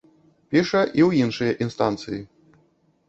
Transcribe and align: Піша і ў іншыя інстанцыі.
Піша 0.53 0.81
і 0.99 1.01
ў 1.07 1.21
іншыя 1.25 1.51
інстанцыі. 1.67 2.19